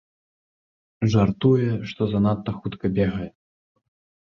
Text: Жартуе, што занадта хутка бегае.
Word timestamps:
Жартуе, 1.15 1.69
што 1.93 2.09
занадта 2.15 2.57
хутка 2.59 2.93
бегае. 2.99 3.31